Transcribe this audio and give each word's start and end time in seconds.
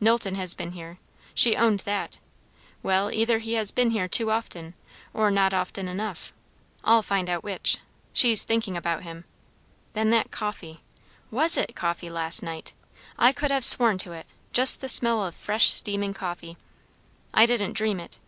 Knowlton 0.00 0.34
has 0.34 0.54
been 0.54 0.72
here 0.72 0.98
she 1.36 1.54
owned 1.54 1.84
that; 1.86 2.18
well, 2.82 3.12
either 3.12 3.38
he 3.38 3.52
has 3.54 3.70
been 3.70 3.92
here 3.92 4.08
too 4.08 4.28
often, 4.32 4.74
or 5.14 5.30
not 5.30 5.54
often 5.54 5.86
enough. 5.86 6.32
I'll 6.82 7.00
find 7.04 7.30
out 7.30 7.44
which. 7.44 7.78
She's 8.12 8.42
thinkin' 8.44 8.74
about 8.74 9.04
him. 9.04 9.24
Then 9.92 10.10
that 10.10 10.32
coffee 10.32 10.80
was 11.30 11.56
it 11.56 11.76
coffee, 11.76 12.10
last 12.10 12.42
night? 12.42 12.74
I 13.20 13.30
could 13.30 13.52
have 13.52 13.64
sworn 13.64 13.98
to 13.98 14.10
it; 14.14 14.26
just 14.52 14.80
the 14.80 14.88
smell 14.88 15.24
of 15.24 15.36
fresh, 15.36 15.68
steaming 15.70 16.12
coffee. 16.12 16.56
I 17.32 17.46
didn't 17.46 17.74
dream 17.74 18.00
it. 18.00 18.18